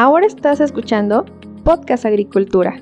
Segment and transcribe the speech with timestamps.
[0.00, 1.24] Ahora estás escuchando
[1.64, 2.80] Podcast Agricultura.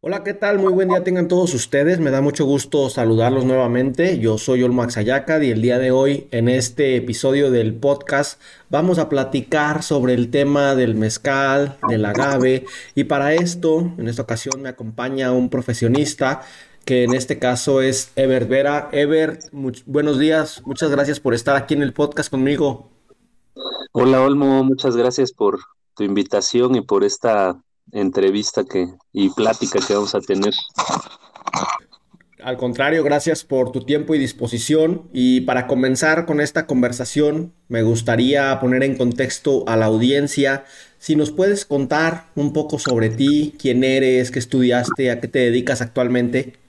[0.00, 0.58] Hola, ¿qué tal?
[0.58, 2.00] Muy buen día tengan todos ustedes.
[2.00, 4.18] Me da mucho gusto saludarlos nuevamente.
[4.18, 8.40] Yo soy Olmo Axayacad y el día de hoy en este episodio del podcast
[8.70, 12.64] vamos a platicar sobre el tema del mezcal, del agave
[12.94, 16.40] y para esto, en esta ocasión me acompaña un profesionista
[16.84, 18.88] que en este caso es Ever Vera.
[18.92, 19.38] Ever,
[19.86, 22.90] buenos días, muchas gracias por estar aquí en el podcast conmigo.
[23.92, 25.60] Hola Olmo, muchas gracias por
[25.96, 27.60] tu invitación y por esta
[27.92, 30.52] entrevista que, y plática que vamos a tener.
[32.42, 35.08] Al contrario, gracias por tu tiempo y disposición.
[35.14, 40.64] Y para comenzar con esta conversación, me gustaría poner en contexto a la audiencia.
[40.98, 45.38] Si nos puedes contar un poco sobre ti, quién eres, qué estudiaste, a qué te
[45.38, 46.63] dedicas actualmente.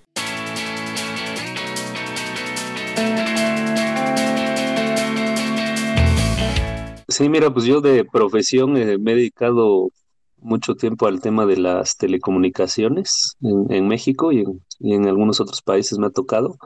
[7.16, 9.90] Sí, mira, pues yo de profesión eh, me he dedicado
[10.36, 14.44] mucho tiempo al tema de las telecomunicaciones en, México y
[14.82, 16.58] en, algunos otros países me ha tocado.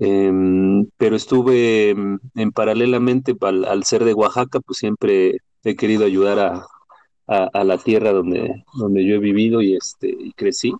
[0.00, 6.40] Em, pero estuve en, paralelamente al, ser de Oaxaca, pues siempre he querido ayudar
[7.28, 10.74] a, la tierra donde, donde yo he vivido y, este, y crecí.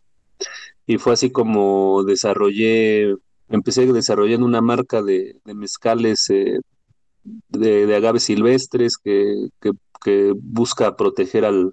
[0.86, 3.14] Y fue así como desarrollé,
[3.50, 6.58] empecé desarrollando una marca de, mezcales eh,
[7.48, 11.72] de, agaves silvestres que, que busca proteger al,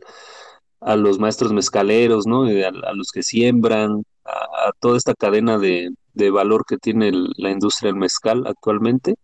[0.85, 2.43] a los maestros mezcaleros, ¿no?
[2.43, 5.91] A, los que siembran, a, toda esta cadena de,
[6.31, 9.15] valor que tiene la industria del mezcal actualmente.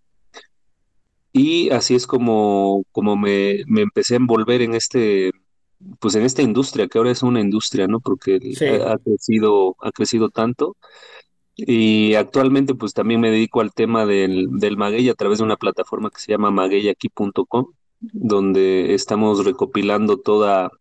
[1.31, 5.31] Y así es como, como me, empecé a envolver en este,
[5.99, 7.99] pues en esta industria, que ahora es una industria, ¿no?
[7.99, 8.39] Porque
[8.85, 10.75] ha, crecido, ha crecido tanto.
[11.67, 15.57] Y actualmente pues también me dedico al tema del, del maguey a través de una
[15.57, 17.65] plataforma que se llama magueyaqui.com,
[17.99, 20.71] donde estamos recopilando toda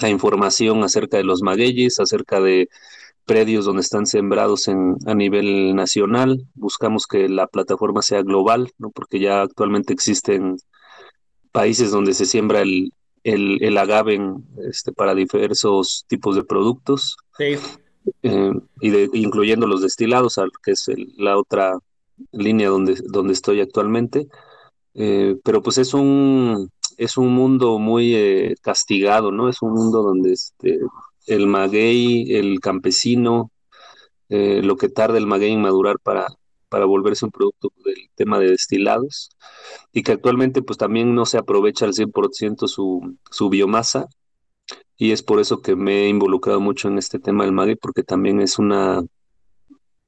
[0.00, 2.68] la información acerca de los magueyes, acerca de
[3.26, 6.46] predios donde están sembrados en, a nivel nacional.
[6.54, 8.90] Buscamos que la plataforma sea global, ¿no?
[8.90, 10.56] porque ya actualmente existen
[11.52, 12.92] países donde se siembra el,
[13.24, 14.20] el, agave
[14.68, 17.56] este, para diversos tipos de productos, sí.
[18.22, 21.78] Eh, y incluyendo los destilados, que es la otra
[22.32, 24.28] línea donde, donde estoy actualmente.
[24.94, 29.48] Eh, pero pues es un, es un mundo muy eh, castigado, ¿no?
[29.48, 30.80] Es un mundo donde este,
[31.26, 33.50] el maguey, el campesino,
[34.28, 36.28] lo que tarda el maguey en madurar para,
[36.68, 39.30] para volverse un producto del tema de destilados,
[39.92, 44.06] y que actualmente pues también no se aprovecha al 100% su, su biomasa,
[45.00, 48.02] y es por eso que me he involucrado mucho en este tema del maguey, porque
[48.02, 49.02] también es una,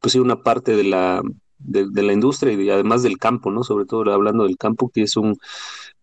[0.01, 1.23] pues sí, una parte de la,
[1.57, 3.65] de, la industria y además del campo, ¿no?
[3.65, 5.39] Sobre todo hablando del campo, que es un,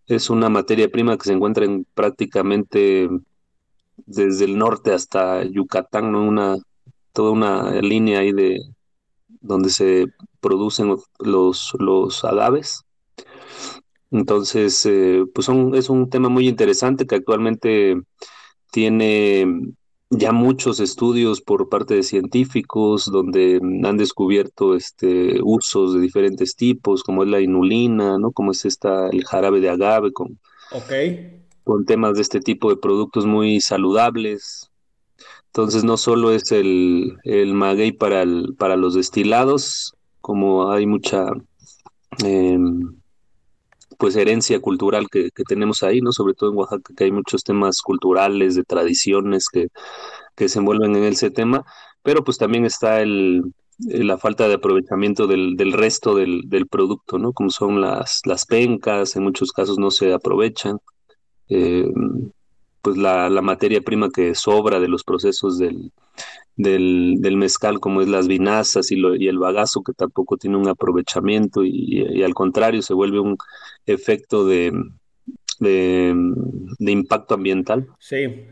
[0.06, 3.08] es una materia prima que se encuentra en prácticamente
[4.06, 6.24] desde el norte hasta Yucatán, ¿no?
[6.24, 6.56] Una,
[7.12, 8.58] toda una línea ahí de
[9.40, 10.06] donde se
[10.40, 12.82] producen los, los agaves.
[14.10, 17.96] Entonces, eh, pues es un tema muy interesante que actualmente
[18.70, 19.46] tiene
[20.10, 27.04] ya muchos estudios por parte de científicos donde han descubierto este, usos de diferentes tipos,
[27.04, 28.32] como es la inulina, ¿no?
[28.32, 30.40] Como es esta, el jarabe de agave, con,
[31.62, 34.70] con temas de este tipo de productos muy saludables.
[35.46, 41.26] Entonces no solo es el, el maguey para, el, para los destilados, como hay mucha
[42.24, 42.99] em,
[44.00, 46.12] pues herencia cultural que, tenemos ahí, ¿no?
[46.12, 49.68] Sobre todo en Oaxaca, que hay muchos temas culturales, de tradiciones que,
[50.34, 51.64] que se envuelven en ese tema,
[52.02, 53.42] pero pues también está el,
[53.78, 57.32] la falta de aprovechamiento del, del resto del, del, producto, ¿no?
[57.34, 60.78] Como son las, las pencas, en muchos casos no se aprovechan.
[61.50, 61.86] Eh,
[62.82, 65.92] pues la, la, materia prima que sobra de los procesos del,
[66.62, 70.68] del, mezcal, como es las vinazas y, lo, y, el bagazo, que tampoco tiene un
[70.68, 73.36] aprovechamiento y, al contrario se vuelve un
[73.86, 74.72] efecto de,
[75.58, 76.14] de,
[76.78, 77.88] impacto ambiental.
[77.98, 78.46] Sí.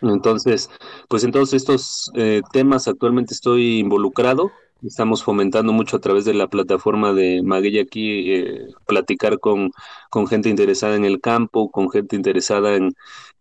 [0.00, 0.68] Entonces,
[1.08, 4.50] pues entonces estos eh, temas actualmente estoy involucrado.
[4.84, 9.70] Estamos fomentando mucho a través de la plataforma de Maguilla aquí, eh, platicar con,
[10.10, 12.92] con gente interesada en el campo, con gente interesada en,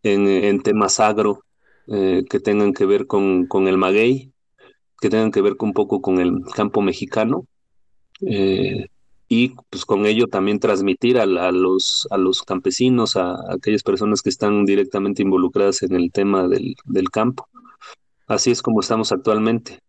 [0.03, 1.44] en temas agro,
[1.87, 4.31] eh, que tengan que ver con, con, el maguey,
[4.99, 7.45] que tengan que ver un poco con el campo mexicano.
[8.21, 8.87] Eh,
[9.27, 14.29] y pues con ello también transmitir a, los, a los campesinos, a, aquellas personas que
[14.29, 17.47] están directamente involucradas en el tema del, del campo.
[18.27, 19.79] Así es como estamos actualmente.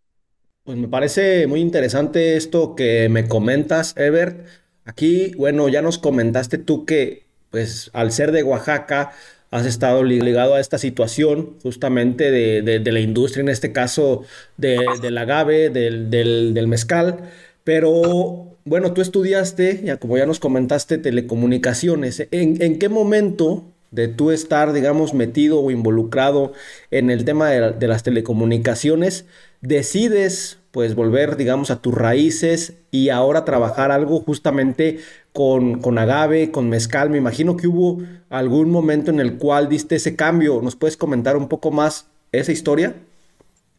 [0.64, 4.46] Pues me parece muy interesante esto que me comentas, Ebert,
[4.84, 9.12] Aquí, bueno, ya nos comentaste tú que, pues, al ser de Oaxaca,
[9.52, 14.24] has estado ligado a esta situación justamente de, la industria, en este caso
[14.56, 17.30] del agave, del, mezcal,
[17.62, 22.26] pero bueno, tú estudiaste, ya como ya nos comentaste, telecomunicaciones.
[22.30, 26.54] ¿En, en qué momento de tú estar, digamos, metido o involucrado
[26.90, 29.26] en el tema de, de las telecomunicaciones,
[29.60, 35.00] decides pues volver, digamos, a tus raíces y ahora trabajar algo justamente
[35.32, 37.10] con, con, agave, con mezcal.
[37.10, 40.60] Me imagino que hubo algún momento en el cual diste ese cambio.
[40.62, 42.96] ¿Nos puedes comentar un poco más esa historia?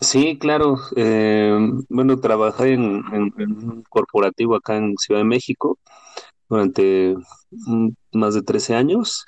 [0.01, 0.77] Sí, claro.
[0.95, 1.57] Eh,
[1.89, 5.77] bueno, trabajé en, un corporativo acá en Ciudad de México
[6.49, 7.15] durante
[8.11, 9.25] más de 13 años,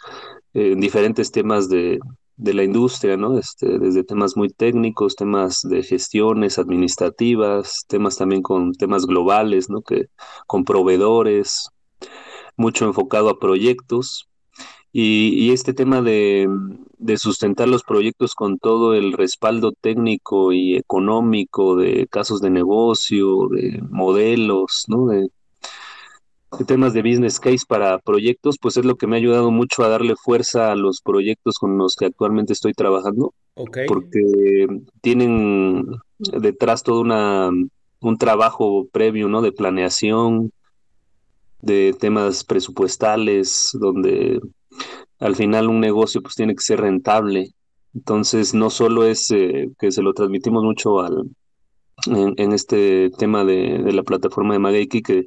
[0.53, 1.99] en diferentes temas de,
[2.37, 3.37] de la industria, ¿no?
[3.37, 9.81] Este, desde temas muy técnicos, temas de gestiones administrativas, temas también con temas globales, ¿no?
[9.81, 10.07] Que,
[10.45, 11.69] con proveedores,
[12.57, 14.27] mucho enfocado a proyectos.
[14.97, 16.47] Y, este tema de,
[16.99, 23.49] de, sustentar los proyectos con todo el respaldo técnico y económico de casos de negocio,
[23.49, 25.07] de modelos, ¿no?
[25.07, 25.27] De,
[26.63, 29.89] temas de business case para proyectos, pues es lo que me ha ayudado mucho a
[29.89, 33.33] darle fuerza a los proyectos con los que actualmente estoy trabajando.
[33.87, 34.67] Porque
[35.01, 35.85] tienen
[36.17, 37.49] detrás todo una,
[37.99, 39.41] un trabajo previo, ¿no?
[39.41, 40.51] De planeación,
[41.61, 44.39] de temas presupuestales, donde
[45.19, 47.53] al final un negocio pues tiene que ser rentable.
[47.93, 51.29] Entonces no solo es eh, que se lo transmitimos mucho al,
[52.07, 55.25] en, este tema de, de, la plataforma de Mageiki, que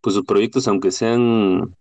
[0.00, 1.76] pues sus proyectos, aunque sean,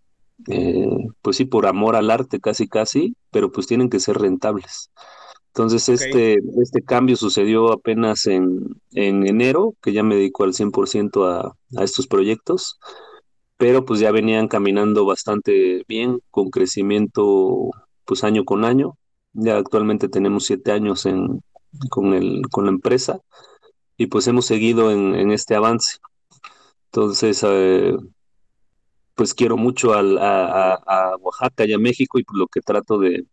[0.48, 0.88] eh,
[1.22, 4.92] pues sí, por amor al arte casi casi, pero pues tienen que ser rentables.
[5.48, 11.25] Entonces este, este cambio sucedió apenas en, en, enero, que ya me dedico al 100%
[11.28, 12.80] a, a estos proyectos,
[13.59, 17.71] pero pues ya venían caminando bastante bien, con crecimiento
[18.06, 18.97] pues año con año.
[19.33, 21.44] Ya actualmente tenemos siete años en,
[21.89, 23.19] con, el, con la empresa
[23.97, 25.97] y pues hemos seguido en, este avance.
[26.85, 27.97] Entonces, eh,
[29.13, 33.25] pues quiero mucho a, Oaxaca y a México y lo que trato de,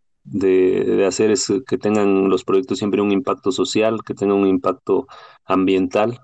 [1.07, 5.07] hacer es que tengan los proyectos siempre un impacto social, que tengan un impacto
[5.45, 6.21] ambiental,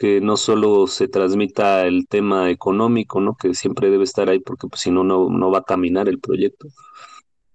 [0.00, 3.36] que no solo se transmita el tema económico, ¿no?
[3.36, 6.68] que siempre debe estar ahí porque pues, si no, no va a caminar el proyecto,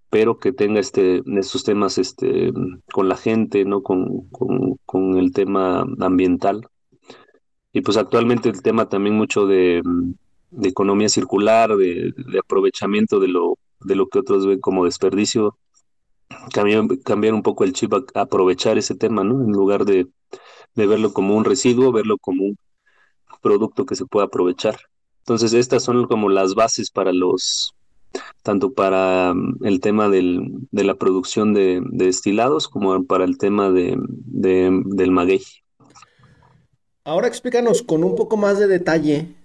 [0.10, 2.54] pero que tenga este, estos temas este,
[2.94, 3.82] con la gente, ¿no?
[3.84, 6.70] con, con el tema ambiental
[7.76, 9.84] y pues actualmente el tema también mucho de,
[10.64, 15.58] economía circular, de, aprovechamiento de lo, de lo que otros ven como desperdicio,
[16.54, 19.44] cambiar, cambiar un poco el chip aprovechar ese tema, ¿no?
[19.44, 20.08] En lugar de,
[20.76, 22.58] verlo como un residuo, verlo como un
[23.42, 24.78] producto que se pueda aprovechar.
[25.20, 27.74] Entonces, estas son como las bases para los,
[28.44, 30.42] tanto para mm, el tema del,
[30.72, 35.42] de la producción de, destilados como para el tema de, del maguey.
[37.04, 39.36] Ahora explícanos con un poco más de detalle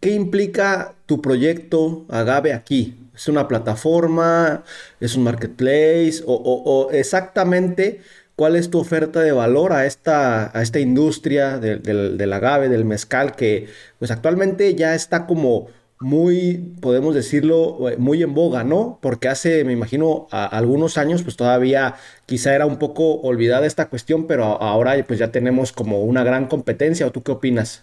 [0.00, 2.96] qué implica tu proyecto Agave aquí.
[3.14, 4.62] ¿Es una plataforma?
[5.00, 6.22] ¿Es un marketplace?
[6.26, 8.00] ¿O, exactamente
[8.38, 12.84] cuál es tu oferta de valor a esta, a esta industria del, del agave, del
[12.84, 13.66] mezcal, que
[13.98, 15.66] pues actualmente ya está como
[15.98, 19.00] muy, podemos decirlo, eh, muy en boga, ¿no?
[19.02, 21.96] Porque hace, me imagino, algunos años, pues todavía
[22.26, 26.46] quizá era un poco olvidada esta cuestión, pero ahora pues ya tenemos como una gran
[26.46, 27.82] competencia, ¿o tú qué opinas?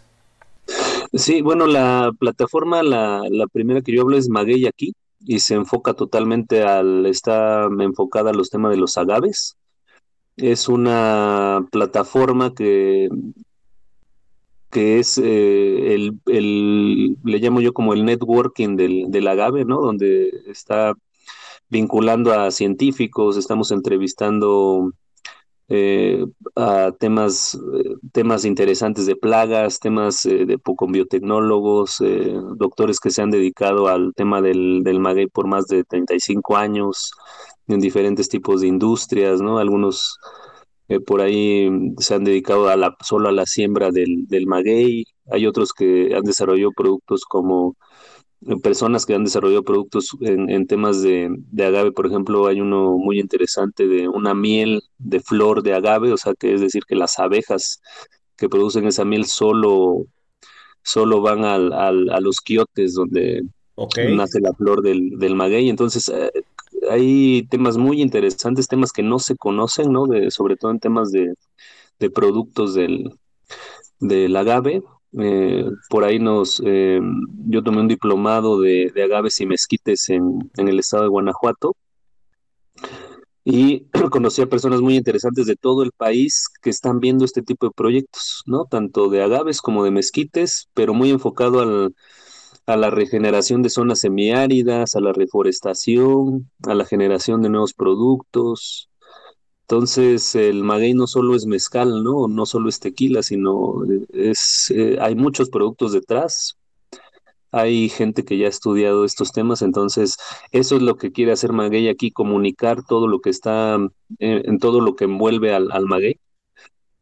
[1.12, 5.56] Sí, bueno, la plataforma, la, la primera que yo hablo es Maguey aquí, y se
[5.56, 9.58] enfoca totalmente al, está enfocada a los temas de los agaves.
[10.38, 13.10] Es una plataforma que
[14.76, 19.80] que es eh, el, el, le llamo yo como el networking del, del agave, ¿no?
[19.80, 20.94] Donde está
[21.70, 24.92] vinculando a científicos, estamos entrevistando
[25.70, 26.26] eh,
[26.58, 27.58] a temas,
[28.12, 32.04] temas interesantes de plagas, temas eh, de con biotecnólogos,
[32.58, 37.14] doctores que se han dedicado al tema del, del maguey por más de 35 años,
[37.68, 39.58] en diferentes tipos de industrias, ¿no?
[39.58, 40.18] Algunos
[40.88, 41.70] eh, por ahí
[42.00, 45.06] se han dedicado a la, solo a la siembra del, del maguey.
[45.32, 47.76] Hay otros que han desarrollado productos como
[48.48, 51.92] eh, personas que han desarrollado productos en, temas de, de, agave.
[51.92, 56.34] Por ejemplo, hay uno muy interesante de una miel de flor de agave, o sea,
[56.36, 57.82] que es decir, que las abejas
[58.38, 60.06] que producen esa miel solo,
[60.84, 63.44] solo van al, al, a los quiotes donde
[64.16, 65.70] nace la flor del, del maguey.
[65.70, 66.32] Entonces, eh,
[66.90, 70.08] hay temas muy interesantes, temas que no se conocen, ¿no?
[70.08, 71.34] De, sobre todo en temas de,
[72.12, 73.12] productos del,
[74.00, 74.84] del agave.
[75.18, 77.00] Eh, por ahí nos, eh,
[77.48, 81.76] yo tomé un diplomado de, agaves y mezquites en, en, el estado de Guanajuato
[83.46, 87.68] y conocí a personas muy interesantes de todo el país que están viendo este tipo
[87.68, 88.66] de proyectos, ¿no?
[88.66, 91.96] Tanto de agaves como de mezquites, pero muy enfocado al,
[92.68, 98.90] a la regeneración de zonas semiáridas, a la reforestación, a la generación de nuevos productos.
[99.62, 102.28] Entonces, el maguey no solo es mezcal, ¿no?
[102.28, 106.58] No solo es tequila, sino es, eh, hay muchos productos detrás.
[107.52, 110.18] Hay gente que ya ha estudiado estos temas, entonces
[110.52, 113.78] eso es lo que quiere hacer Maguey aquí, comunicar todo lo que está,
[114.20, 116.20] eh, en todo lo que envuelve al, al maguey.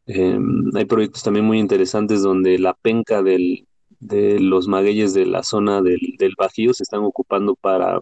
[0.06, 3.66] Em, hay proyectos también muy interesantes donde la penca del,
[4.04, 8.00] de los magueyes de la zona del, del Bajío se están ocupando para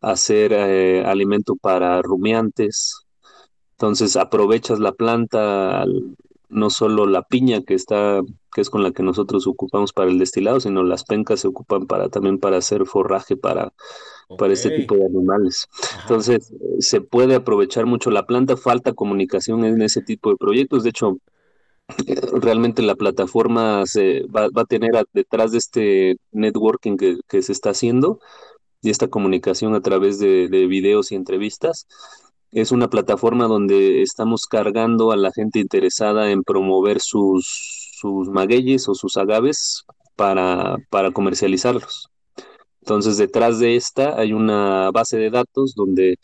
[0.00, 3.04] hacer eh, alimento para rumiantes.
[3.72, 5.84] Entonces aprovechas la planta,
[6.48, 8.20] no solo la piña que está,
[8.54, 11.86] que es con la que nosotros ocupamos para el destilado, sino las pencas se ocupan
[11.86, 13.72] para también para hacer forraje para,
[14.38, 15.66] para este tipo de animales.
[16.02, 20.84] Entonces se puede aprovechar mucho la planta, falta comunicación en ese tipo de proyectos.
[20.84, 21.18] De hecho,
[22.32, 28.20] realmente la plataforma se va, a tener detrás de este networking que, se está haciendo
[28.80, 31.86] y esta comunicación a través de, videos y entrevistas.
[32.50, 38.88] Es una plataforma donde estamos cargando a la gente interesada en promover sus, sus magueyes
[38.88, 39.84] o sus agaves
[40.16, 42.08] para, para comercializarlos.
[42.82, 46.18] Entonces, detrás de esta hay una base de datos donde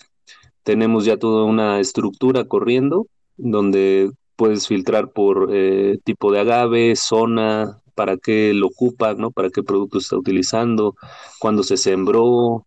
[0.65, 7.83] tenemos ya toda una estructura corriendo, donde puedes filtrar por eh, tipo de agave, zona,
[7.97, 9.33] para qué lo ocupa, ¿no?
[9.33, 10.95] Para qué producto está utilizando,
[11.41, 12.65] cuándo se sembró,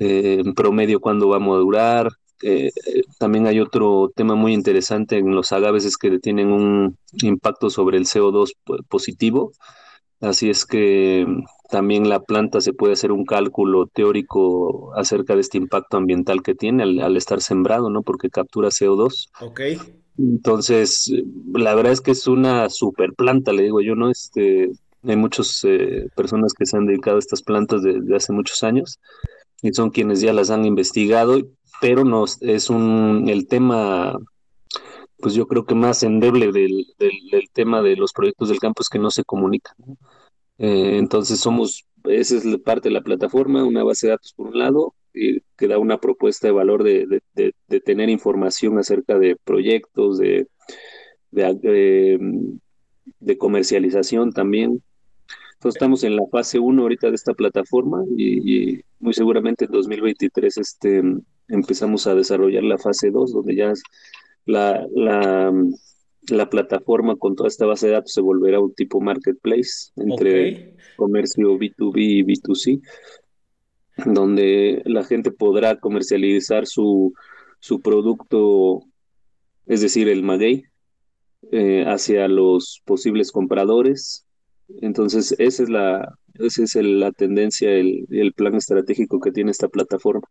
[0.00, 2.08] eh, en promedio cuándo va a madurar.
[2.42, 2.72] Eh,
[3.20, 7.96] también hay otro tema muy interesante en los agaves es que tienen un impacto sobre
[7.96, 8.52] el CO2
[8.88, 9.52] positivo.
[10.20, 11.24] Así es que
[11.70, 16.56] también la planta se puede hacer un cálculo teórico acerca de este impacto ambiental que
[16.56, 18.02] tiene al, al estar sembrado, ¿no?
[18.02, 19.28] Porque captura CO2.
[19.40, 19.60] Ok.
[20.18, 21.10] Entonces,
[21.54, 24.10] la verdad es que es una super planta, le digo yo, ¿no?
[24.10, 24.70] Este,
[25.04, 29.00] hay muchas eh, personas que se han dedicado a estas plantas desde hace muchos años
[29.62, 31.40] y son quienes ya las han investigado,
[31.80, 34.18] pero no es un el tema,
[35.18, 38.88] pues yo creo que más endeble del, del, tema de los proyectos del campo es
[38.88, 39.76] que no se comunican.
[40.58, 44.58] Eh, entonces somos, esa es parte de la plataforma, una base de datos por un
[44.58, 47.20] lado, que da una propuesta de valor de,
[47.84, 50.46] tener información acerca de proyectos, de,
[51.30, 54.82] de, comercialización también.
[55.54, 60.58] Entonces estamos en la fase 1 ahorita de esta plataforma y, muy seguramente en 2023
[60.58, 61.02] este,
[61.48, 63.72] empezamos a desarrollar la fase 2, donde ya
[64.44, 65.52] la, la,
[66.28, 71.56] la, plataforma con toda esta base de datos se volverá un tipo marketplace entre comercio
[71.56, 72.80] B2B y B2C
[74.04, 77.14] donde la gente podrá comercializar su,
[77.60, 78.82] su producto,
[79.66, 80.64] es decir, el maguey,
[81.50, 84.24] eh, hacia los posibles compradores.
[84.80, 89.68] Entonces, esa es la, esa es la tendencia, el, el plan estratégico que tiene esta
[89.68, 90.26] plataforma.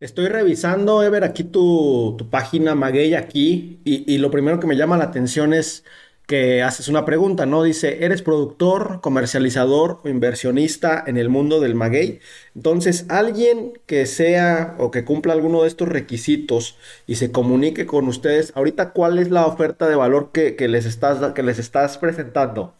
[0.00, 4.76] Estoy revisando, Ever, aquí tu, tu página Maguey aquí, y, y, lo primero que me
[4.76, 5.84] llama la atención es
[6.26, 7.62] que haces una pregunta, ¿no?
[7.62, 12.20] Dice, ¿eres productor, comercializador o inversionista en el mundo del maguey?
[12.54, 18.08] Entonces, alguien que sea o que cumpla alguno de estos requisitos y se comunique con
[18.08, 22.74] ustedes, ahorita, ¿cuál es la oferta de valor que, les, estás, que les estás presentando?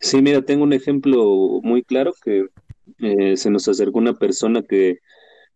[0.00, 2.46] Sí, mira, tengo un ejemplo muy claro que
[3.00, 4.98] eh, se nos acercó una persona que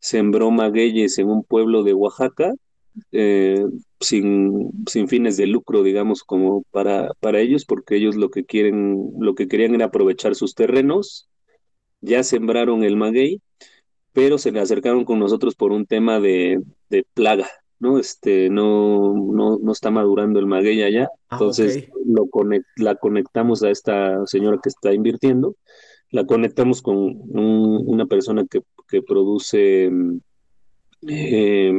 [0.00, 2.52] sembró magueyes en un pueblo de Oaxaca
[3.12, 3.64] eh,
[4.00, 9.10] sin, sin, fines de lucro, digamos, como para, para ellos, porque ellos lo que quieren,
[9.18, 11.28] lo que querían era aprovechar sus terrenos,
[12.00, 13.40] ya sembraron el maguey,
[14.12, 16.62] pero se le acercaron con nosotros por un tema de,
[17.14, 17.48] plaga,
[17.78, 17.98] ¿no?
[17.98, 22.28] Este, no, no, no, está madurando el maguey allá, ah, entonces lo
[22.76, 25.56] la conectamos a esta señora que está invirtiendo,
[26.10, 26.96] la conectamos con
[27.28, 29.90] una persona que, que produce
[31.08, 31.72] eh,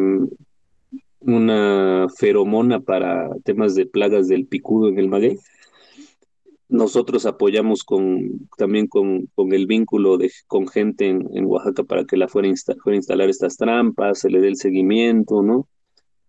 [1.19, 5.37] una feromona para temas de plagas del picudo en el maguey.
[6.69, 12.03] Nosotros apoyamos con, también con, con el vínculo de, con gente en, en Oaxaca para
[12.05, 12.49] que la fuera,
[12.83, 15.67] fuera a instalar estas trampas, se le dé el seguimiento, ¿no?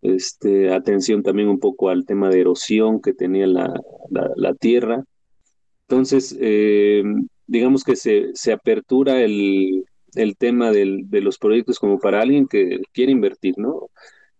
[0.01, 3.75] Este, atención también un poco al tema de erosión que tenía la,
[4.11, 5.05] la, tierra.
[5.89, 7.03] Entonces, eh,
[7.49, 12.47] digamos que se, se apertura el, el tema del, de los proyectos como para alguien
[12.47, 13.91] que quiere invertir, ¿no?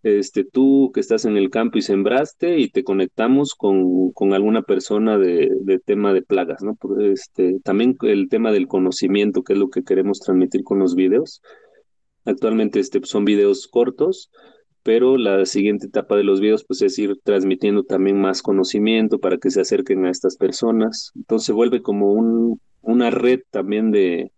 [0.03, 4.61] Este, tú que estás en el campo y sembraste y te conectamos con, con alguna
[4.61, 6.77] persona de, tema de plagas, ¿no?
[7.01, 11.41] Este, también el tema del conocimiento, que es lo que queremos transmitir con los videos.
[12.25, 14.31] Actualmente este, son videos cortos,
[14.83, 19.37] pero la siguiente etapa de los videos pues es ir transmitiendo también más conocimiento para
[19.37, 21.11] que se acerquen a estas personas.
[21.15, 24.31] Entonces se vuelve como un, una red también de,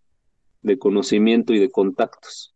[0.62, 2.54] de conocimiento y de contactos.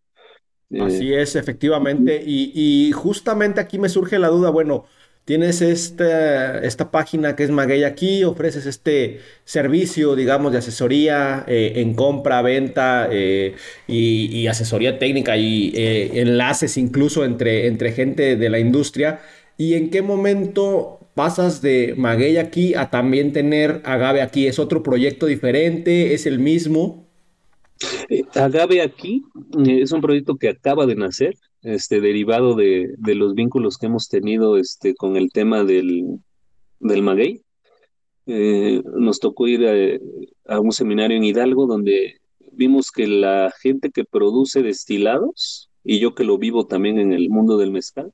[0.81, 2.23] Así eh, es, efectivamente.
[2.25, 4.87] Y, justamente aquí me surge la duda, bueno,
[5.25, 11.75] tienes esta, esta página que es Maguey aquí, ofreces este servicio, digamos, de asesoría eh,
[11.77, 13.55] en compra, venta eh,
[13.87, 19.21] y, asesoría técnica y enlaces incluso entre, entre gente de la industria.
[19.59, 24.47] ¿Y en qué momento pasas de Maguey aquí a también tener Agave aquí?
[24.47, 26.13] ¿Es otro proyecto diferente?
[26.15, 27.06] ¿Es el mismo?
[28.09, 29.23] Eh, Agave aquí
[29.65, 34.09] eh, es un proyecto que acaba de nacer, este, derivado de, los vínculos que hemos
[34.09, 36.19] tenido este, con el tema del,
[36.81, 37.43] del maguey.
[38.27, 40.01] Eh, nos tocó ir
[40.47, 42.21] a, un seminario en Hidalgo donde
[42.53, 47.29] vimos que la gente que produce destilados, y yo que lo vivo también en el
[47.29, 48.13] mundo del mezcal,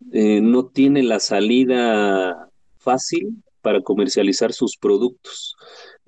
[0.00, 5.54] no tiene la salida fácil para comercializar sus productos.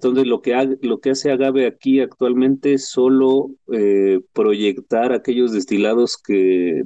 [0.04, 6.18] Entonces, lo que, lo que hace Agave aquí actualmente es solo eh, proyectar aquellos destilados
[6.18, 6.84] que,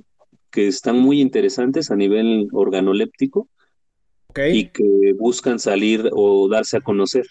[0.52, 3.48] que, están muy interesantes a nivel organoléptico
[4.36, 7.26] y que buscan salir o darse a conocer.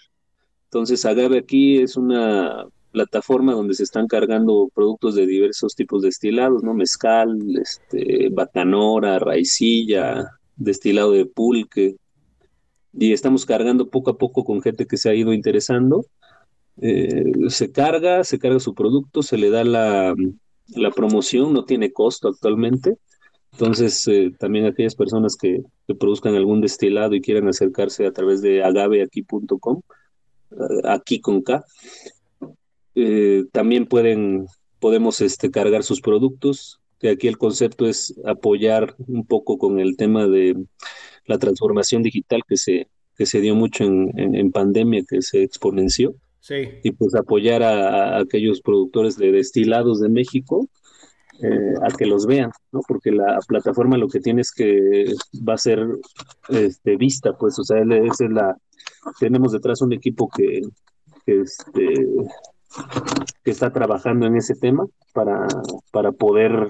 [0.64, 6.08] Entonces, Agave aquí es una plataforma donde se están cargando productos de diversos tipos de
[6.08, 6.74] destilados, ¿no?
[6.74, 11.96] Mezcal, este, bacanora, raicilla, destilado de pulque,
[12.92, 16.06] y estamos cargando poco a poco con gente que se ha ido interesando.
[16.80, 20.14] Eh, se carga, se carga su producto, se le da la,
[20.94, 22.96] promoción, no tiene costo actualmente.
[23.52, 25.62] Entonces, eh, también aquellas personas que,
[25.98, 29.80] produzcan algún destilado y quieran acercarse a través de agaveaquí.com,
[30.50, 31.64] eh, aquí con K,
[33.52, 34.46] también pueden,
[34.80, 39.96] podemos este, cargar sus productos, que aquí el concepto es apoyar un poco con el
[39.96, 40.56] tema de
[41.28, 46.14] la transformación digital que se, que se dio mucho en, en, pandemia, que se exponenció.
[46.40, 46.68] Sí.
[46.82, 50.68] Y pues apoyar a, aquellos productores de destilados de México
[51.42, 52.80] eh, a que los vean, ¿no?
[52.88, 55.04] Porque la plataforma lo que tiene es que
[55.46, 55.86] va a ser
[56.48, 58.56] este, vista, pues, o sea, es la,
[59.20, 60.62] tenemos detrás un equipo que,
[61.24, 62.06] que este,
[63.44, 65.46] que está trabajando en ese tema para,
[65.90, 66.68] para poder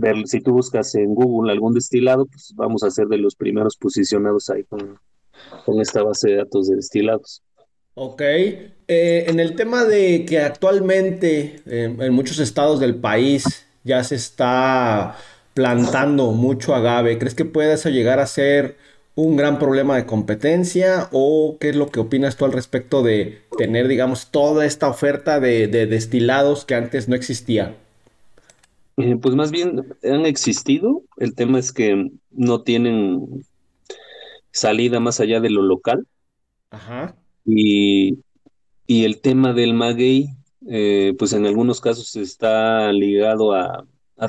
[0.00, 3.76] ver, si tú buscas en Google algún destilado, pues vamos a ser de los primeros
[3.76, 4.98] posicionados ahí con,
[5.64, 7.42] con esta base de datos de destilados.
[7.94, 14.02] Ok, eh, en el tema de que actualmente eh, en muchos estados del país ya
[14.02, 15.16] se está
[15.52, 18.78] plantando mucho agave, ¿crees que puede eso llegar a ser
[19.14, 23.42] un gran problema de competencia o qué es lo que opinas tú al respecto de
[23.58, 27.76] tener, digamos, toda esta oferta de, destilados que antes no existía?
[28.96, 33.44] Eh, pues más bien han existido, el tema es que no tienen
[34.50, 36.06] salida más allá de lo local.
[36.70, 37.14] Ajá.
[37.44, 38.18] Y,
[38.86, 40.28] el tema del maguey,
[40.68, 43.86] eh, pues en algunos casos está ligado a,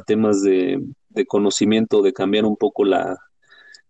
[0.07, 3.17] temas de, de, conocimiento, de cambiar un poco la,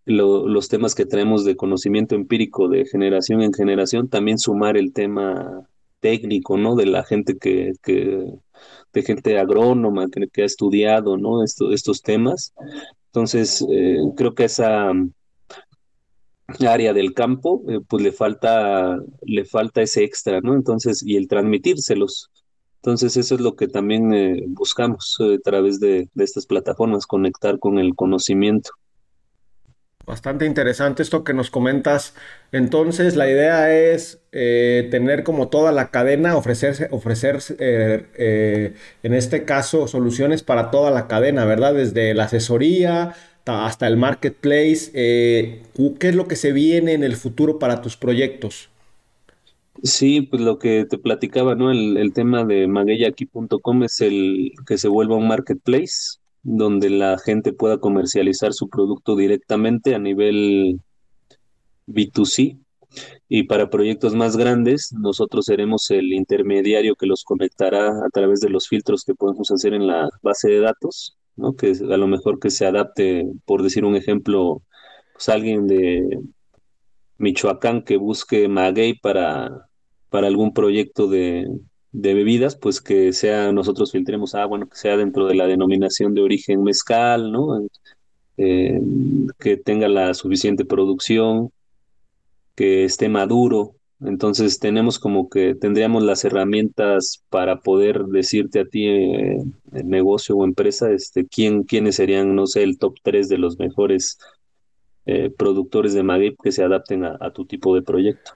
[0.05, 5.67] los temas que traemos de conocimiento empírico de generación en generación, también sumar el tema
[5.99, 6.75] técnico, ¿no?
[6.75, 8.25] De la gente que, que
[8.93, 11.43] de gente agrónoma que, ha estudiado, ¿no?
[11.43, 12.53] estos temas.
[13.07, 14.91] Entonces, eh, creo que esa
[16.67, 20.53] área del campo, eh, pues le falta, le falta ese extra, ¿no?
[20.53, 22.29] Entonces, y el transmitírselos.
[22.77, 27.79] Entonces, eso es lo que también eh, buscamos a través de estas plataformas, conectar con
[27.79, 28.71] el conocimiento.
[30.05, 32.13] Bastante interesante esto que nos comentas.
[32.51, 39.13] Entonces, la idea es eh, tener como toda la cadena, ofrecerse, ofrecer, eh, eh, en
[39.13, 41.73] este caso, soluciones para toda la cadena, ¿verdad?
[41.73, 44.91] Desde la asesoría hasta el marketplace.
[44.93, 45.61] ¿Qué
[46.09, 48.69] es lo que se viene en el futuro para tus proyectos?
[49.83, 51.71] Sí, pues lo que te platicaba, ¿no?
[51.71, 57.79] El, tema de magueyaki.com es el que se vuelva un marketplace donde la gente pueda
[57.79, 60.81] comercializar su producto directamente a nivel
[61.87, 62.59] B2C.
[63.27, 68.49] Y para proyectos más grandes, nosotros seremos el intermediario que los conectará a través de
[68.49, 71.55] los filtros que podemos hacer en la base de datos, ¿no?
[71.55, 74.61] Que a lo mejor que se adapte, por decir un ejemplo,
[75.13, 76.19] pues alguien de
[77.17, 79.67] Michoacán que busque maguey para,
[80.09, 81.47] para algún proyecto de,
[81.93, 86.13] de bebidas, pues que sea, nosotros filtremos, ah, bueno, que sea dentro de la denominación
[86.13, 87.65] de origen mezcal, ¿no?
[88.37, 88.81] eh,
[89.39, 91.51] que tenga la suficiente producción,
[92.55, 93.75] que esté maduro.
[94.01, 99.37] Entonces tenemos como que tendríamos las herramientas para poder decirte a ti, eh,
[99.71, 104.17] negocio o empresa, este, quién, quiénes serían, no sé, el top 3 de los mejores
[105.05, 108.33] eh, productores de maguey que se adapten a, tu tipo de proyecto.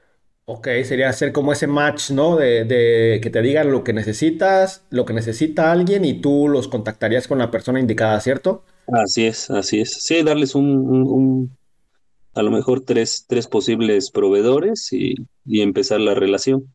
[0.49, 2.37] Ok, sería hacer como ese match, ¿no?
[2.37, 6.69] De, de, que te digan lo que necesitas, lo que necesita alguien y tú los
[6.69, 8.63] contactarías con la persona indicada, ¿cierto?
[8.87, 9.91] Así es, así es.
[10.01, 11.51] Sí, darles un,
[12.33, 16.73] a lo mejor tres, tres posibles proveedores y, empezar la relación.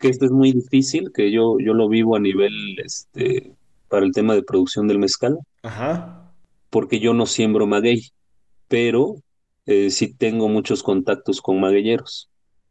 [0.00, 3.54] Que esto es muy difícil, que yo, yo lo vivo a nivel, este,
[3.88, 5.38] para el tema de producción del mezcal.
[5.62, 6.30] Ajá.
[6.68, 8.10] Porque yo no siembro maguey,
[8.68, 9.16] pero
[9.64, 12.28] eh, sí tengo muchos contactos con magueyeros.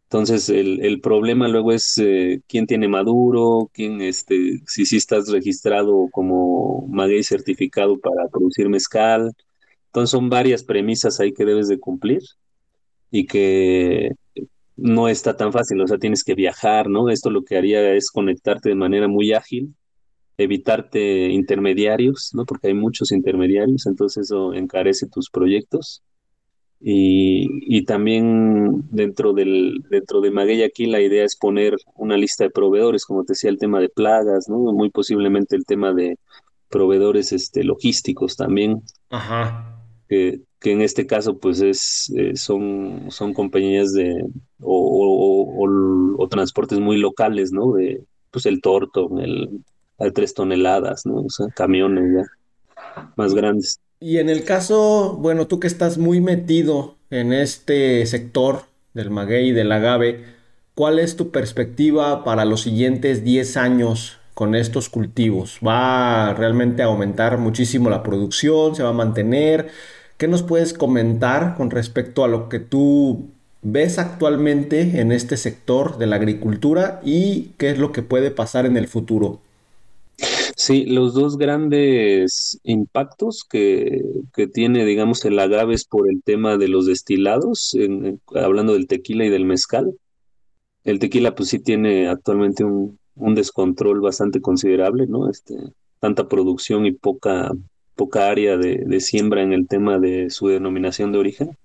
[0.10, 5.28] Entonces, el, el problema luego es eh, quién tiene maduro, quién, este, si sí estás
[5.30, 9.34] registrado como maguey certificado para producir mezcal.
[9.88, 12.22] Entonces, son varias premisas ahí que debes de cumplir
[13.12, 14.12] y que
[14.78, 17.10] no está tan fácil, o sea, tienes que viajar, ¿no?
[17.10, 19.76] Esto lo que haría es conectarte de manera muy ágil,
[20.38, 22.46] evitarte intermediarios, ¿no?
[22.46, 26.04] Porque hay muchos intermediarios, entonces eso encarece tus proyectos
[26.80, 32.50] y, también dentro del dentro de Maguey aquí la idea es poner una lista de
[32.52, 34.58] proveedores, como te decía, el tema de plagas, ¿no?
[34.74, 36.18] Muy posiblemente el tema de
[36.70, 38.84] proveedores este, logísticos también.
[39.10, 39.74] Ajá.
[40.08, 44.26] Que, que en este caso pues es eh, son, son compañías de
[44.62, 47.72] o, transportes muy locales, ¿no?
[47.74, 49.62] De pues el torto, el,
[49.98, 51.22] de tres toneladas, ¿no?
[51.22, 53.80] O sea, camiones ya más grandes.
[54.00, 59.50] Y en el caso, bueno, tú que estás muy metido en este sector del maguey
[59.50, 60.24] y del agave,
[60.76, 65.58] ¿cuál es tu perspectiva para los siguientes 10 años con estos cultivos?
[65.66, 68.76] ¿Va realmente a aumentar muchísimo la producción?
[68.76, 69.70] ¿Se va a mantener?
[70.18, 73.32] ¿Qué nos puedes comentar con respecto a lo que tú
[73.64, 78.68] ves actualmente en este sector de la agricultura y qué es lo que puede pasar
[78.68, 79.42] en el futuro?
[80.68, 84.04] Sí, los dos grandes impactos que,
[84.54, 87.74] tiene, digamos, el agave es por el tema de los destilados,
[88.36, 89.98] hablando del tequila y del mezcal.
[90.84, 95.30] El tequila, pues sí tiene actualmente un, descontrol bastante considerable, ¿no?
[95.30, 95.56] Este,
[96.00, 97.50] tanta producción y poca,
[97.96, 101.58] poca área de siembra en el tema de su denominación de origen.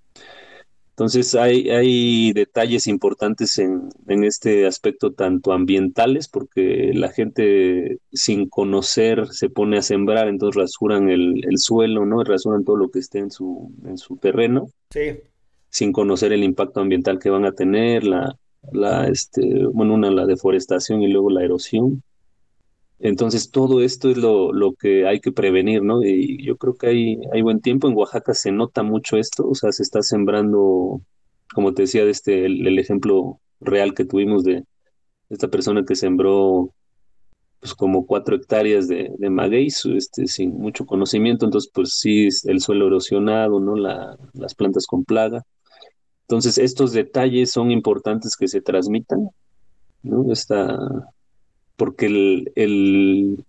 [0.92, 9.26] Entonces hay, hay detalles importantes en, este aspecto, tanto ambientales, porque la gente sin conocer
[9.28, 12.22] se pone a sembrar, entonces rasuran el, suelo, ¿no?
[12.22, 14.68] Rasuran todo lo que esté en su, en su terreno.
[14.90, 15.20] Sí.
[15.70, 18.36] Sin conocer el impacto ambiental que van a tener, la,
[18.70, 22.02] la, este, bueno, una, la deforestación y luego la erosión.
[23.02, 26.04] Entonces, todo esto es lo, lo, que hay que prevenir, ¿no?
[26.04, 27.88] Y yo creo que hay, hay buen tiempo.
[27.88, 31.02] En Oaxaca se nota mucho esto, o sea, se está sembrando,
[31.52, 34.64] como te decía, de este, el, ejemplo real que tuvimos de
[35.30, 36.72] esta persona que sembró
[37.58, 42.86] pues como cuatro hectáreas de, de este, sin mucho conocimiento, entonces pues sí, el suelo
[42.86, 43.74] erosionado, ¿no?
[43.74, 45.44] La, las plantas con plaga.
[46.28, 49.28] Entonces, estos detalles son importantes que se transmitan,
[50.02, 50.32] ¿no?
[50.32, 50.78] Esta,
[51.82, 53.44] porque el, el,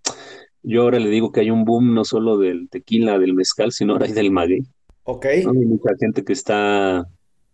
[0.63, 3.93] yo ahora le digo que hay un boom no solo del tequila, del mezcal, sino
[3.93, 4.63] ahora hay del maguey.
[5.04, 5.26] Ok.
[5.26, 7.08] Hay mucha gente que está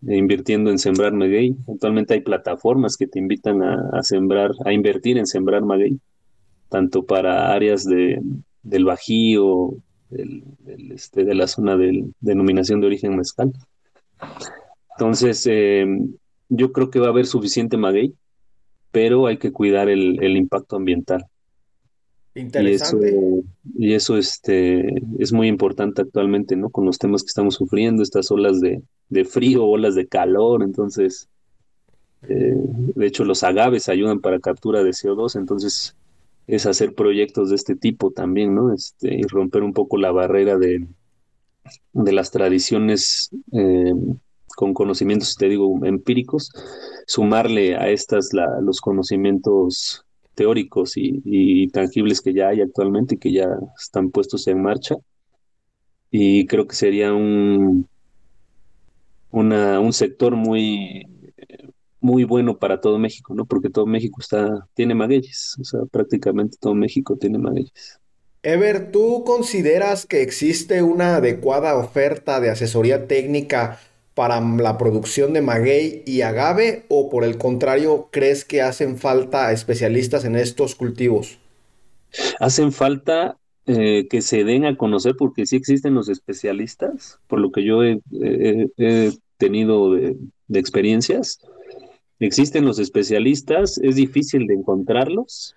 [0.04, 1.54] invirtiendo en sembrar maguey.
[1.68, 6.00] Actualmente hay plataformas que te invitan a, sembrar, a invertir en sembrar maguey,
[6.70, 8.22] tanto para áreas de,
[8.64, 9.74] del Bajío,
[10.10, 10.46] del,
[10.94, 13.52] este, de la zona de denominación de origen mezcal.
[14.96, 15.86] Entonces, eh,
[16.48, 18.14] yo creo que va a haber suficiente maguey
[18.92, 21.26] pero hay que cuidar el, impacto ambiental.
[22.36, 23.44] Interesante.
[23.78, 24.88] Y eso, este,
[25.20, 26.70] es muy importante actualmente, ¿no?
[26.70, 28.82] Con los temas que estamos sufriendo, estas olas de,
[29.26, 31.28] frío, olas de calor, entonces,
[32.24, 35.96] eh, de hecho, los agaves ayudan para captura de CO2, entonces
[36.48, 38.74] es hacer proyectos de este tipo también, ¿no?
[38.74, 40.88] Este, y romper un poco la barrera de,
[41.94, 43.94] de las tradiciones eh,
[44.60, 46.52] con conocimientos, te digo, empíricos,
[47.08, 50.04] sumarle a estas los conocimientos
[50.36, 53.48] teóricos y, tangibles que ya hay actualmente y que ya
[53.80, 54.96] están puestos en marcha.
[56.12, 57.88] Y creo que sería un,
[59.32, 61.08] un sector muy,
[62.02, 63.46] muy bueno para todo México, ¿no?
[63.46, 67.98] Porque todo México está, tiene magueyes, o sea, prácticamente todo México tiene magueyes.
[68.44, 73.80] Ever, ¿tú consideras que existe una adecuada oferta de asesoría técnica
[74.20, 79.54] para la producción de maguey y agave o por el contrario crees que hacen falta
[79.54, 81.40] especialistas en estos cultivos?
[82.42, 87.54] Hacen falta eh, que se den a conocer, porque sí existen los especialistas, por lo
[87.54, 88.02] que yo he,
[89.38, 90.18] tenido de,
[90.54, 91.40] experiencias.
[92.20, 95.56] Existen los especialistas, es difícil de encontrarlos.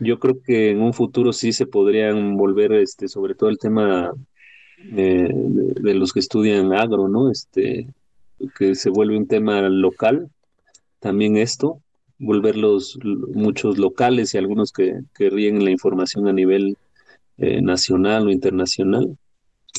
[0.00, 4.14] Yo creo que en un futuro sí se podrían volver, este, sobre todo el tema
[4.78, 7.30] de, los que estudian agro, ¿no?
[7.30, 7.88] Este,
[8.58, 10.30] que se vuelve un tema local,
[11.00, 11.80] también esto,
[12.18, 16.76] volverlos muchos locales y algunos que, que ríen la información a nivel
[17.38, 19.18] eh, nacional o internacional.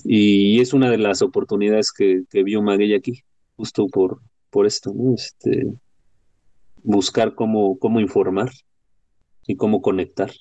[0.03, 3.23] Y es una de las oportunidades que, vio Maguey aquí,
[3.55, 5.67] justo por, por esto, este,
[6.83, 8.51] buscar cómo, cómo informar
[9.47, 10.31] y cómo conectar.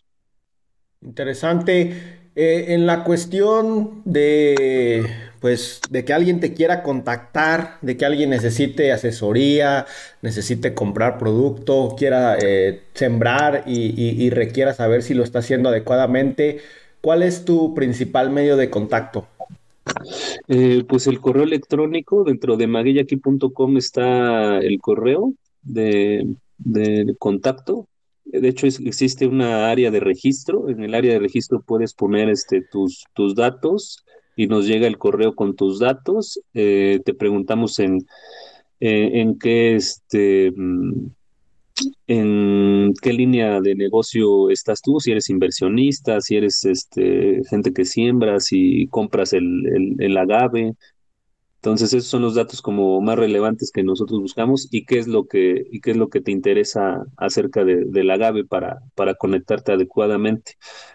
[1.01, 2.26] Interesante.
[2.39, 5.07] Eh, en la cuestión de,
[5.41, 9.87] pues, de que alguien te quiera contactar, de que alguien necesite asesoría,
[10.21, 16.59] necesite comprar producto, quiera eh, sembrar y, requiera saber si lo está haciendo adecuadamente,
[17.01, 19.27] ¿cuál es tu principal medio de contacto?
[20.49, 26.27] Eh, pues el correo electrónico, dentro de magueyaki.com está el correo de,
[26.59, 27.87] de contacto
[28.27, 30.69] de hecho, existe una área de registro.
[30.69, 34.05] En el área de registro puedes poner este, tus, tus datos
[34.37, 36.41] y nos llega el correo con tus datos.
[36.55, 38.07] Eh, te preguntamos en,
[38.81, 41.07] eh, en qué este mm,
[42.07, 47.85] en qué línea de negocio estás tú, si eres inversionista, si eres este gente que
[47.85, 50.75] siembra, si compras el, el, el agave,
[51.67, 55.27] entonces, esos son los datos como más relevantes que nosotros buscamos y qué es lo
[55.27, 59.73] que, y qué es lo que te interesa acerca de, del agave para, para conectarte
[59.73, 60.53] adecuadamente.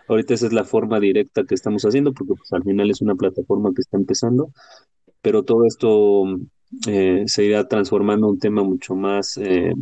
[0.07, 3.15] Ahorita esa es la forma directa que estamos haciendo, porque pues, al final es una
[3.15, 4.53] plataforma que está empezando,
[5.21, 6.23] pero todo esto
[6.87, 9.73] eh, se irá transformando en un tema mucho más eh,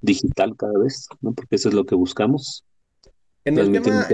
[0.00, 1.34] digital cada vez, ¿no?
[1.34, 2.64] porque eso es lo que buscamos.
[3.44, 4.08] En el tema,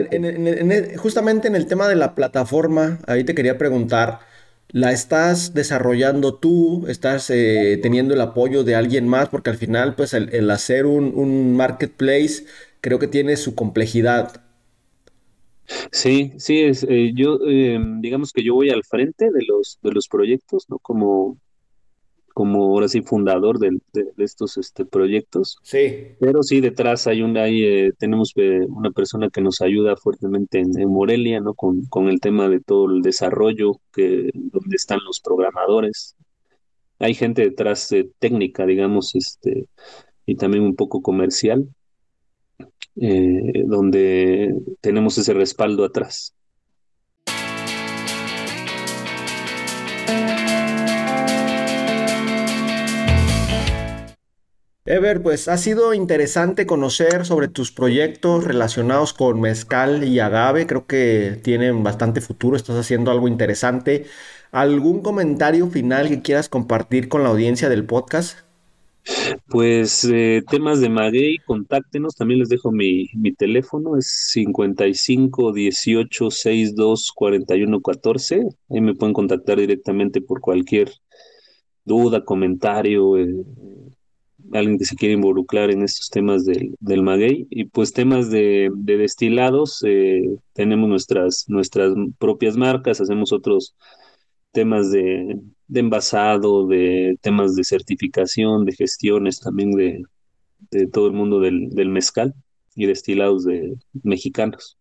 [0.97, 4.29] justamente en el tema de la plataforma, ahí te quería preguntar,
[4.73, 9.95] la estás desarrollando tú, estás eh, teniendo el apoyo de alguien más, porque al final,
[9.95, 12.45] pues el, hacer un, marketplace
[12.81, 14.43] creo que tiene su complejidad.
[15.93, 19.93] Sí, sí, es, eh, yo em, digamos que yo voy al frente de los, de
[19.93, 20.79] los proyectos, ¿no?
[20.79, 21.39] Como,
[22.41, 23.77] como ahora sí fundador de,
[24.17, 25.59] estos este, proyectos.
[25.63, 26.07] Sí.
[26.19, 30.59] Pero sí, detrás hay una, ahí eh, tenemos eh, una persona que nos ayuda fuertemente
[30.59, 31.53] en, Morelia, ¿no?
[31.53, 36.17] Con, con, el tema de todo el desarrollo, que, donde están los programadores.
[36.99, 39.67] Hay gente detrás eh, técnica, digamos, este,
[40.25, 41.69] y también un poco comercial,
[42.95, 46.35] donde tenemos ese respaldo atrás.
[54.91, 60.67] Ever, pues ha sido interesante conocer sobre tus proyectos relacionados con mezcal y agave.
[60.67, 64.07] Creo que tienen bastante futuro, estás haciendo algo interesante.
[64.51, 68.41] ¿Algún comentario final que quieras compartir con la audiencia del podcast?
[69.47, 76.33] Pues eh, temas de maguey, contáctenos, también les dejo mi, mi teléfono, es 55 18
[76.33, 78.43] 62 41 14.
[78.71, 80.91] Ahí me pueden contactar directamente por cualquier
[81.85, 83.45] duda, comentario, eh,
[84.53, 87.47] alguien que se quiere involucrar en estos temas del, del maguey.
[87.51, 93.75] Y pues temas de, destilados, eh, tenemos nuestras, nuestras propias marcas, hacemos otros
[94.53, 95.39] temas de,
[95.73, 100.05] envasado, de temas de certificación, de gestiones también de,
[100.93, 102.35] todo el mundo del, mezcal
[102.75, 104.77] y destilados de mexicanos.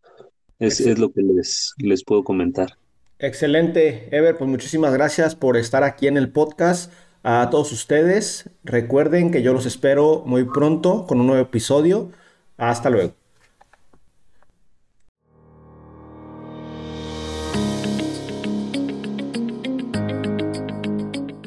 [0.60, 2.78] Es, es lo que les, les puedo comentar.
[3.18, 6.92] Excelente, Ever, pues muchísimas gracias por estar aquí en el podcast.
[7.32, 12.10] A todos ustedes, recuerden que yo los espero muy pronto con un nuevo episodio.
[12.58, 13.14] Hasta luego.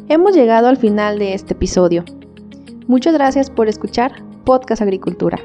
[0.08, 2.04] Hemos llegado al final de este episodio.
[2.86, 5.40] Muchas gracias por escuchar Podcast Agricultura.